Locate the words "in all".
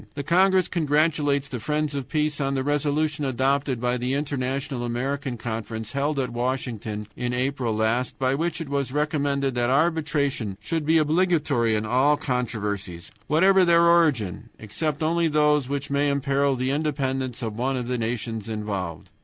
11.75-12.17